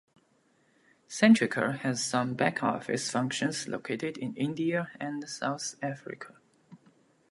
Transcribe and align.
Centrica 1.07 1.77
has 1.77 2.03
some 2.03 2.33
back 2.33 2.63
office 2.63 3.11
functions 3.11 3.67
located 3.67 4.17
in 4.17 4.33
India 4.35 4.89
and 4.99 5.29
South 5.29 5.75
Africa. 5.79 6.33